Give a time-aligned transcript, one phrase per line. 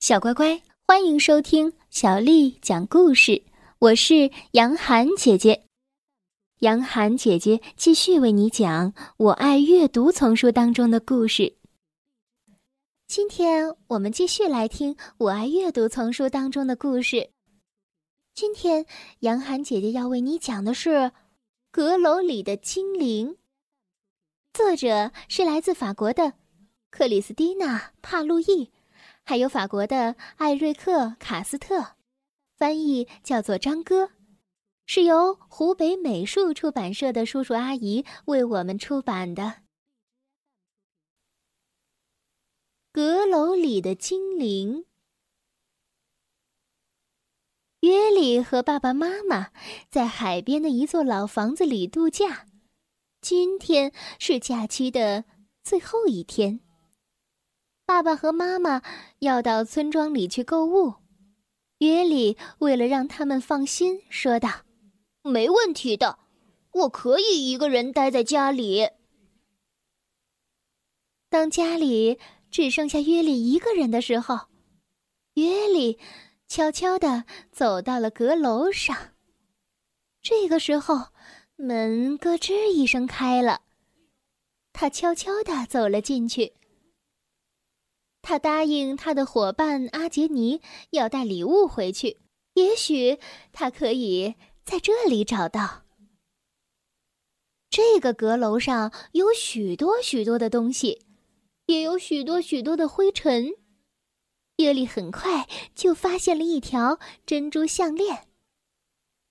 [0.00, 3.42] 小乖乖，欢迎收听小丽讲故事。
[3.78, 5.66] 我是杨涵姐姐，
[6.60, 11.54] 杨涵姐姐继续为你讲《我爱阅读》丛书当中的故事。
[13.08, 17.28] 今天我们继续来听《我爱阅读》丛书当中的故事。
[18.34, 18.86] 今天
[19.18, 20.88] 杨涵姐姐要为你讲的是
[21.70, 23.32] 《阁楼里的精灵》，
[24.54, 26.32] 作者是来自法国的
[26.90, 28.70] 克里斯蒂娜·帕路易。
[29.30, 31.94] 还有法国的艾瑞克·卡斯特，
[32.56, 34.10] 翻译叫做张哥，
[34.86, 39.62] 是由湖北美术出版社的叔叔阿姨为我们出版的。
[42.90, 44.84] 阁楼里的精灵。
[47.82, 49.52] 约里和爸爸妈妈
[49.88, 52.48] 在海边的一座老房子里度假，
[53.20, 55.24] 今天是假期的
[55.62, 56.62] 最后一天。
[57.90, 58.82] 爸爸和妈妈
[59.18, 60.94] 要到村庄里去购物，
[61.78, 64.48] 约里为了让他们放心，说道
[65.24, 66.20] ：“没问题的，
[66.70, 68.88] 我可以一个人待在家里。”
[71.28, 74.38] 当家里只剩下约里一个人的时候，
[75.34, 75.98] 约里
[76.46, 78.96] 悄悄地走到了阁楼上。
[80.22, 81.08] 这个时候，
[81.56, 83.62] 门咯吱一声开了，
[84.72, 86.52] 他悄悄地走了进去。
[88.22, 92.18] 他答应他的伙伴阿杰尼要带礼物回去，
[92.54, 93.18] 也许
[93.52, 95.82] 他可以在这里找到。
[97.70, 101.06] 这个阁楼上有许多许多的东西，
[101.66, 103.54] 也有许多许多的灰尘。
[104.56, 108.26] 耶利很快就发现了一条珍珠项链，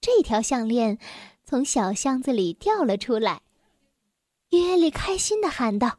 [0.00, 0.98] 这条项链
[1.44, 3.42] 从小箱子里掉了出来。
[4.50, 5.98] 耶利开心的喊道：“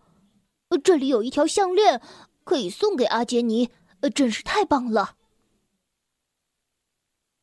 [0.82, 2.02] 这里有一条项链！”
[2.48, 5.18] 可以送给阿杰尼，呃，真是太棒了。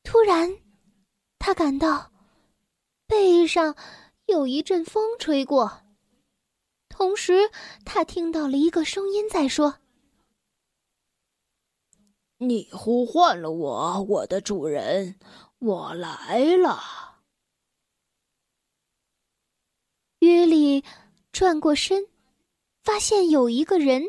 [0.03, 0.59] 突然，
[1.39, 2.11] 他感到
[3.07, 3.77] 背上
[4.25, 5.83] 有一阵风吹过，
[6.89, 7.51] 同时
[7.85, 9.81] 他听到了一个声音在说
[12.41, 15.21] ：“你呼唤了我，我的主人，
[15.59, 16.81] 我来了。”
[20.21, 20.83] 约里
[21.31, 22.09] 转过身，
[22.83, 24.09] 发现有一个人。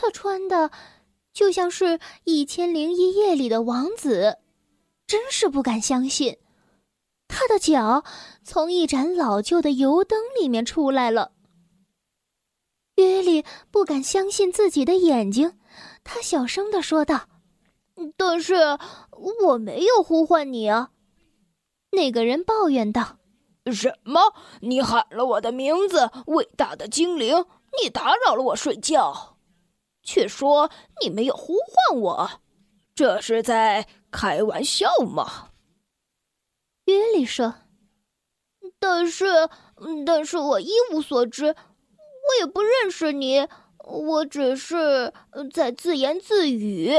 [0.00, 0.70] 他穿的
[1.30, 1.84] 就像是
[2.24, 4.38] 《一千零一夜》里的王子，
[5.06, 6.38] 真是不敢相信。
[7.28, 8.02] 他的脚
[8.42, 11.32] 从一盏老旧的油灯里面出来了。
[12.94, 15.58] 约里不敢相信自己的眼睛，
[16.02, 17.28] 他小声的说道
[18.16, 18.54] ：“但是
[19.42, 20.92] 我没有呼唤你啊！”
[21.92, 23.18] 那个人抱怨道
[23.70, 24.32] ：“什么？
[24.62, 27.44] 你喊了我的名字，伟大的精灵！
[27.82, 29.36] 你打扰了我睡觉。”
[30.02, 30.70] 却说
[31.02, 32.30] 你没有呼唤我，
[32.94, 35.50] 这是在开玩笑吗？
[36.86, 37.54] 约里说
[38.80, 39.26] ：“但是，
[40.04, 43.46] 但是我一无所知，我也不认识你，
[43.78, 45.12] 我只是
[45.52, 46.92] 在自言自语。”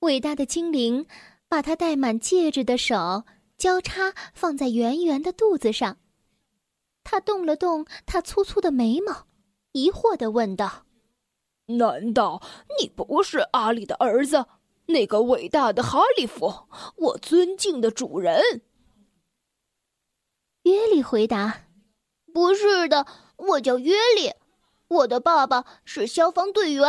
[0.00, 1.06] 伟大的精灵
[1.48, 3.24] 把他戴满戒指的手
[3.56, 5.98] 交叉放在圆圆的肚子上，
[7.04, 9.28] 他动了动他粗粗的眉毛，
[9.70, 10.86] 疑惑的问道。
[11.66, 12.42] 难道
[12.80, 14.46] 你不是阿里的儿子，
[14.86, 18.62] 那个伟大的哈利夫，我尊敬的主人？
[20.64, 21.64] 约里回答
[22.32, 23.06] ：“不是的，
[23.36, 24.32] 我叫约里，
[24.88, 26.88] 我的爸爸是消防队员。”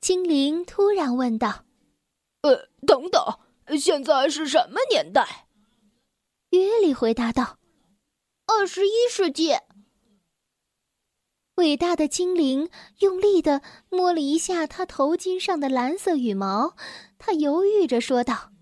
[0.00, 1.64] 精灵突然问道
[2.42, 3.20] ：“呃，等等，
[3.78, 5.48] 现在是什么年代？”
[6.50, 7.58] 约里回答道
[8.46, 9.56] ：“二十一世纪。”
[11.58, 12.70] 伟大的精灵
[13.00, 16.76] 用力的摸了一下他头巾上的蓝色羽毛，
[17.18, 18.52] 他犹豫着说道：“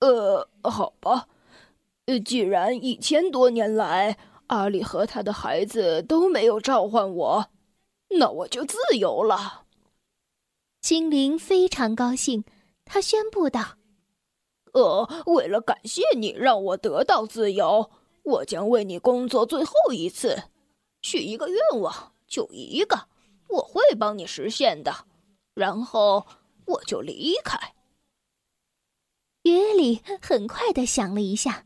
[0.00, 1.28] 呃，好吧，
[2.04, 7.46] 呃，既然一千多年来阿里和他的孩子都没有召唤我，
[8.10, 9.62] 那我就自由了。”
[10.82, 12.44] 精灵非常高兴，
[12.84, 13.78] 他宣布道
[14.74, 17.90] ：“呃，为了感谢你让我得到自由，
[18.24, 20.50] 我将为你工作最后一次，
[21.00, 23.08] 许一个愿望。”就一个，
[23.48, 25.06] 我会帮你实现的，
[25.54, 26.26] 然后
[26.66, 27.74] 我就离开。
[29.44, 31.64] 约里很快的想了一下，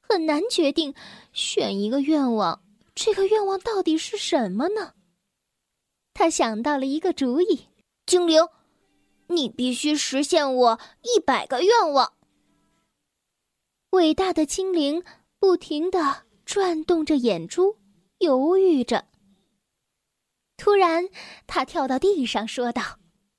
[0.00, 0.92] 很难决定
[1.32, 2.64] 选一个愿望。
[2.96, 4.94] 这个愿望到底是什么呢？
[6.14, 7.68] 他想到了一个主意：
[8.04, 8.42] 精灵，
[9.28, 12.14] 你必须实现我一百个愿望。
[13.90, 15.04] 伟大的精灵
[15.38, 17.76] 不停的转动着眼珠，
[18.18, 19.07] 犹豫着。
[20.58, 21.08] 突然，
[21.46, 22.82] 他跳到地上，说道：“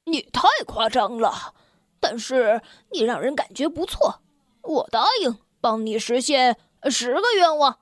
[0.09, 1.53] 你太夸张了，
[1.99, 2.61] 但是
[2.91, 4.21] 你让人感觉不错，
[4.63, 6.57] 我答应帮你实现
[6.89, 7.79] 十个愿望。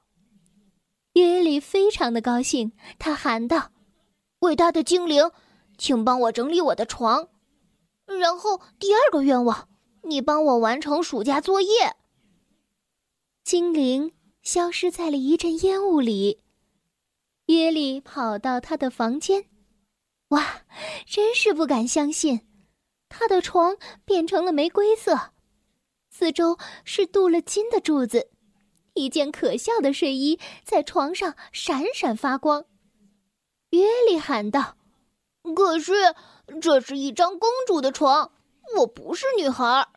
[1.13, 3.72] 约里非常的高兴，他喊道
[4.42, 5.31] ：“伟大的精灵，
[5.78, 7.30] 请帮我整理我的床。
[8.19, 9.69] 然后第二个愿望，
[10.04, 11.95] 你帮我完成暑假作业。”
[13.45, 16.42] 精灵消失在了一阵烟雾里。
[17.48, 19.46] 约里跑到他的房间。
[20.30, 20.62] 哇，
[21.06, 22.48] 真是不敢相信，
[23.10, 25.32] 他的床变成了玫瑰色，
[26.10, 28.30] 四周是镀了金的柱子，
[28.94, 32.66] 一件可笑的睡衣在床上闪闪发光。
[33.70, 34.78] 约里喊道
[35.56, 35.94] ：“可是
[36.62, 38.34] 这是一张公主的床，
[38.78, 39.88] 我不是女孩。”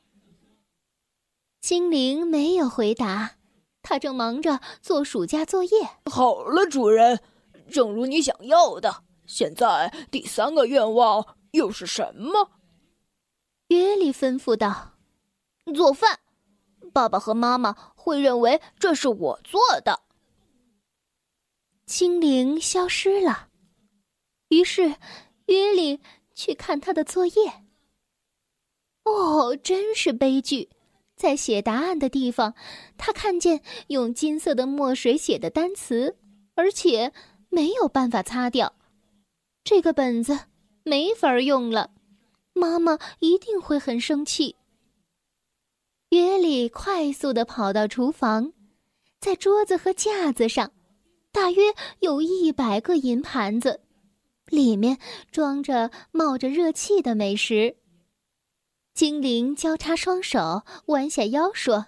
[1.60, 3.32] 精灵没有回答，
[3.82, 5.70] 他正忙着做暑假作业。
[6.04, 7.20] 好了，主人，
[7.70, 9.04] 正如你想要的。
[9.26, 12.50] 现在第三个愿望又是什么？
[13.68, 14.98] 约里吩咐道
[15.72, 16.18] ：“做饭，
[16.92, 20.00] 爸爸和妈妈会认为这是我做的。”
[21.86, 23.48] 精灵消失了，
[24.48, 24.96] 于是
[25.46, 26.00] 约里
[26.34, 27.64] 去看他的作业。
[29.04, 30.70] 哦，真是悲剧！
[31.16, 32.54] 在写答案的地方，
[32.96, 36.16] 他看见用金色的墨水写的单词，
[36.54, 37.12] 而且
[37.50, 38.74] 没有办法擦掉。
[39.62, 40.38] 这个本子
[40.82, 41.90] 没法用了，
[42.54, 44.56] 妈妈一定会很生气。
[46.08, 48.52] 约里快速的跑到厨房，
[49.20, 50.72] 在桌子和架子上，
[51.30, 51.62] 大约
[52.00, 53.80] 有一百个银盘子，
[54.46, 54.98] 里面
[55.30, 57.76] 装着冒着热气的美食。
[58.92, 61.86] 精灵交叉双手，弯下腰说：“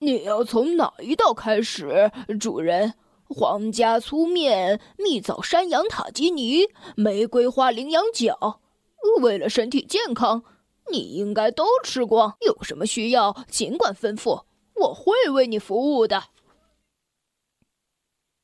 [0.00, 2.10] 你要从哪一道开始，
[2.40, 2.94] 主人？”
[3.32, 6.66] 皇家粗面、蜜枣山羊塔吉尼、
[6.96, 8.60] 玫瑰花羚羊角，
[9.20, 10.42] 为了身体健康，
[10.90, 12.36] 你应该都吃光。
[12.40, 14.42] 有什么需要，尽管吩咐，
[14.74, 16.24] 我会为你服务的。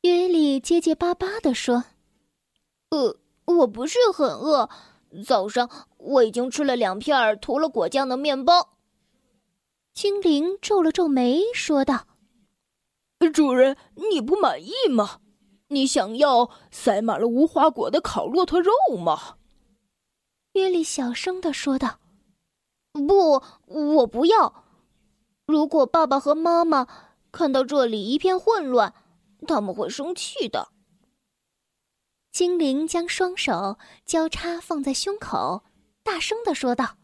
[0.03, 1.83] 约里结结巴巴地说
[2.91, 4.71] ：“呃，我不是很饿，
[5.27, 5.69] 早上
[5.99, 8.77] 我已经吃了两片涂了果酱的面包。”
[9.93, 12.07] 精灵皱了皱眉，说道。
[13.31, 13.77] 主人，
[14.11, 15.21] 你不满意吗？
[15.69, 19.37] 你想要塞满了无花果的烤骆驼肉吗？
[20.53, 21.99] 约里小声的说道
[22.93, 24.65] ：“不，我不要。
[25.47, 26.87] 如果爸爸和妈妈
[27.33, 28.95] 看到这里一片混乱，
[29.47, 30.69] 他们会生气的。”
[32.33, 35.65] 精灵将双手交叉放在胸口，
[36.03, 36.97] 大声的说道：“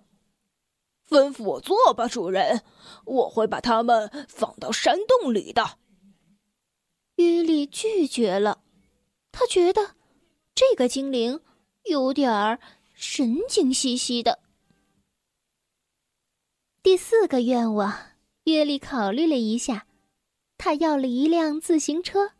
[1.08, 2.62] 吩咐我做吧，主人，
[3.04, 5.78] 我会把它们放到山洞里的。”
[7.22, 8.64] 约里拒绝了，
[9.30, 9.94] 他觉得
[10.56, 11.40] 这个精灵
[11.84, 12.58] 有点儿
[12.94, 14.40] 神经兮兮的。
[16.82, 17.96] 第四个愿望，
[18.44, 19.86] 约利考虑了一下，
[20.58, 22.32] 他要了一辆自行车。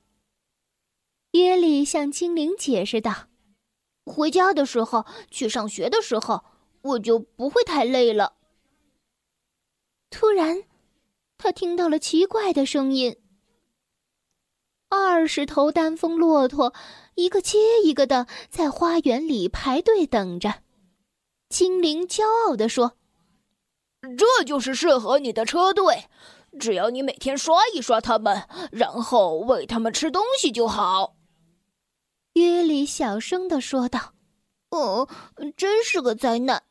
[1.31, 3.29] 约里向精灵解释道
[4.05, 6.44] ：“回家的时候，去上学的时候，
[6.82, 8.34] 我就不会太累了。”
[10.11, 10.64] 突然，
[11.38, 13.21] 他听到了奇怪的声音。
[14.94, 16.75] 二十头丹峰骆驼，
[17.15, 20.56] 一个接一个的在花园里排队等着。
[21.49, 22.93] 精灵骄傲地说
[24.19, 26.11] ：“这就是适合你的车队，
[26.61, 31.17] 只要你每天刷一刷它们，然后喂它们吃东西就好。”
[32.34, 34.13] 约里小声的说道
[34.69, 35.08] ：“哦，
[35.56, 36.65] 真是个灾难。”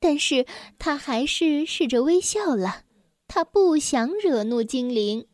[0.00, 0.44] 但是
[0.80, 2.82] 他还是试着微笑了，
[3.28, 5.28] 他不想惹怒精灵。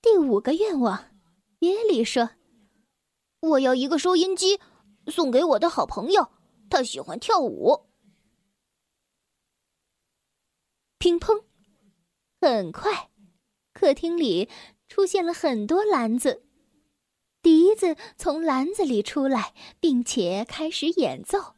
[0.00, 1.06] 第五个愿望，
[1.58, 2.30] 约里说
[3.40, 4.60] ：“我要一个收音机，
[5.08, 6.30] 送给我的好朋友，
[6.70, 7.88] 他喜欢跳舞。”
[10.98, 11.42] 乒乓，
[12.40, 13.10] 很快，
[13.72, 14.48] 客厅里
[14.88, 16.44] 出现了很多篮子，
[17.42, 21.56] 笛子从篮子里出来，并且开始演奏，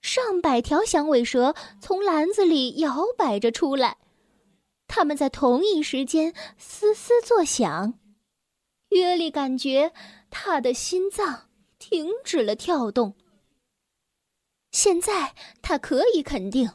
[0.00, 3.98] 上百条响尾蛇从篮子里摇摆着出来。
[4.86, 7.98] 他们在同一时间嘶嘶作响，
[8.90, 9.92] 约里感觉
[10.30, 11.48] 他的心脏
[11.78, 13.14] 停止了跳动。
[14.70, 16.70] 现在他可以肯定，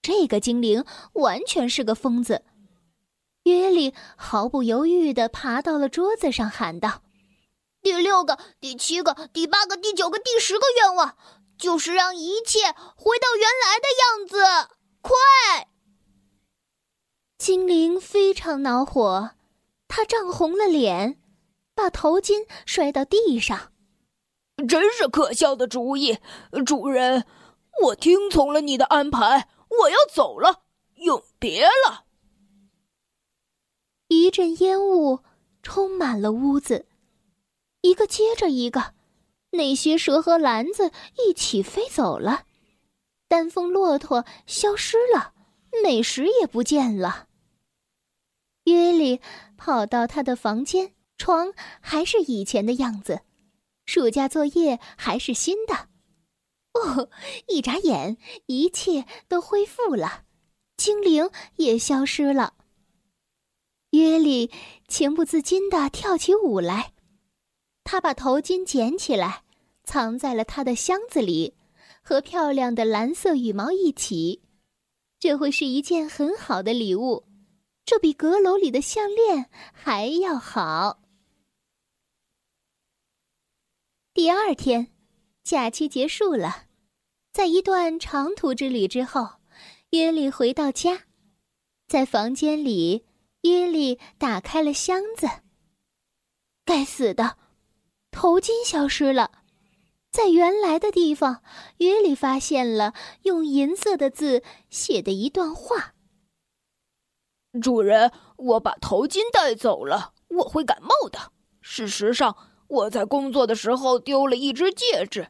[0.00, 0.84] 这个精灵
[1.14, 2.44] 完全是个疯子。
[3.44, 7.02] 约里毫不犹豫地爬到了桌子上，喊道
[7.82, 11.16] ：“第六个、第七个、第八个、第九个、第十个愿望，
[11.58, 12.60] 就是让一切
[12.96, 14.70] 回到原来的样子！
[15.00, 15.68] 快！”
[17.42, 19.32] 精灵非常恼火，
[19.88, 21.20] 他涨红了脸，
[21.74, 23.72] 把头巾摔到地上。
[24.68, 26.18] 真是可笑的主意，
[26.64, 27.26] 主人，
[27.82, 29.48] 我听从了你的安排，
[29.80, 30.62] 我要走了，
[30.94, 32.04] 永别了。
[34.06, 35.18] 一阵烟雾
[35.64, 36.86] 充满了屋子，
[37.80, 38.94] 一个接着一个，
[39.50, 40.92] 那些蛇和篮子
[41.26, 42.44] 一起飞走了，
[43.26, 45.32] 丹凤骆驼消失了，
[45.82, 47.26] 美食也不见了。
[48.64, 49.20] 约里
[49.56, 53.22] 跑到他的房间，床还是以前的样子。
[53.84, 55.88] 暑假作业还是新的，
[56.74, 57.10] 哦，
[57.48, 58.16] 一眨眼，
[58.46, 60.22] 一切都恢复了，
[60.76, 62.54] 精灵也消失了。
[63.90, 64.50] 约里
[64.88, 66.92] 情不自禁地跳起舞来，
[67.84, 69.42] 他把头巾捡起来，
[69.84, 71.54] 藏在了他的箱子里，
[72.02, 74.42] 和漂亮的蓝色羽毛一起。
[75.18, 77.24] 这会是一件很好的礼物，
[77.84, 81.02] 这比阁楼里的项链还要好。
[84.14, 84.92] 第二天，
[85.42, 86.66] 假期结束了，
[87.32, 89.40] 在一段长途之旅之后，
[89.90, 91.04] 约里回到家，
[91.88, 93.06] 在房间里，
[93.42, 95.26] 约里打开了箱子。
[96.64, 97.36] 该死的，
[98.10, 99.42] 头巾消失了，
[100.10, 101.42] 在原来的地方，
[101.78, 105.94] 约里发现了用银色的字写的一段话
[107.60, 111.32] ：“主人，我把头巾带走了，我会感冒的。
[111.60, 112.36] 事实上。”
[112.72, 115.28] 我在工作的时候丢了一只戒指，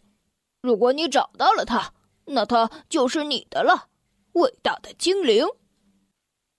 [0.61, 1.93] 如果你找到了它，
[2.27, 3.89] 那它就是你的了，
[4.35, 5.45] 伟大的精灵。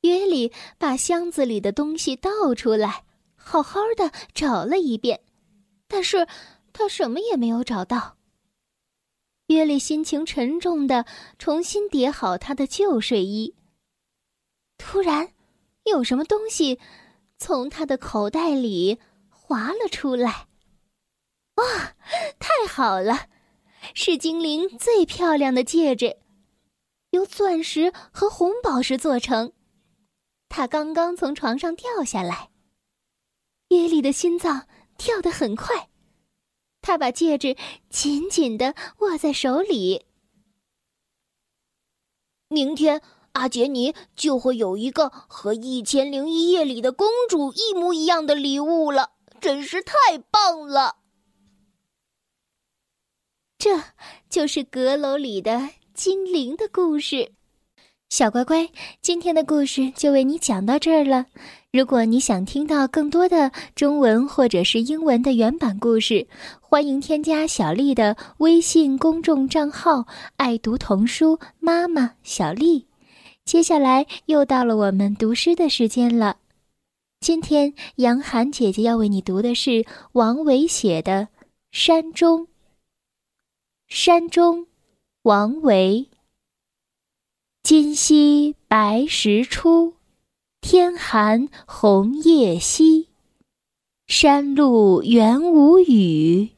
[0.02, 3.06] 约里把箱子里的东西倒出来，
[3.38, 5.22] 好好的找了一遍，
[5.88, 6.28] 但是
[6.74, 8.18] 他什么也没有找到。
[9.48, 11.06] 约里心情沉重的
[11.40, 13.56] 重新叠好他的旧睡衣。
[14.78, 15.32] 突然，
[15.84, 16.80] 有什么东西
[17.38, 19.00] 从他的口袋里
[19.30, 20.48] 滑了出来。
[21.56, 21.96] 哇，
[22.40, 23.30] 太好了！
[23.94, 26.18] 是精灵最漂亮的戒指，
[27.10, 29.52] 由钻石和红宝石做成。
[30.48, 32.50] 他刚刚从床上掉下来，
[33.70, 35.90] 约里的心脏跳得很快。
[36.82, 37.56] 他把戒指
[37.90, 40.06] 紧紧的握在手里。
[42.48, 43.02] 明天，
[43.34, 49.10] 阿杰尼就会有一个和《一千零一夜》里的公主一模一样的礼物了，
[49.42, 50.98] 真是太棒了！
[53.58, 53.82] 这
[54.30, 57.32] 就是阁楼里的精灵的故事，
[58.10, 58.70] 小乖乖，
[59.02, 61.26] 今天的故事就为你讲到这儿了。
[61.72, 66.28] 如果你想听到更多的中文或者是英文的原版故事，
[66.62, 70.06] 欢迎添加小丽的微信公众账号
[70.38, 72.86] “爱读童书妈妈小丽”。
[73.46, 76.38] 接下来又到了我们读诗的时间了，
[77.20, 81.22] 今天杨涵姐姐要为你读的是王维写的
[81.72, 82.42] 《山中》。
[83.88, 84.68] 山中，
[85.24, 86.08] 王维。
[87.62, 89.94] 今夕白石出，
[90.62, 93.10] 天寒红叶稀。
[94.08, 96.50] 山路元无雨，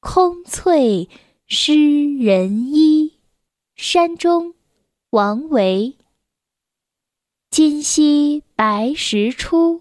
[0.00, 1.08] 空翠
[1.46, 1.74] 湿
[2.16, 3.12] 人衣。
[3.76, 4.54] 山中，
[5.16, 5.96] 王维。
[7.48, 9.80] 今夕白石出，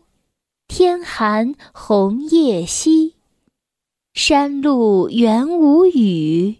[0.65, 3.15] 天寒红叶稀。
[4.13, 6.55] 山路元无雨。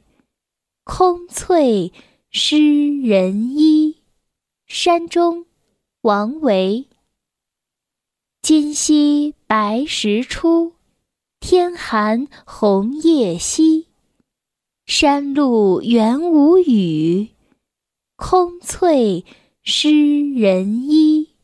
[0.84, 1.94] 空翠
[2.30, 2.58] 湿
[3.00, 3.96] 人衣，
[4.68, 5.46] 山中，
[6.02, 6.86] 王维。
[8.42, 10.74] 今夕白石出，
[11.40, 13.88] 天寒红叶稀。
[14.86, 17.30] 山路元无雨，
[18.18, 19.26] 空翠
[19.62, 19.90] 湿
[20.32, 21.35] 人衣。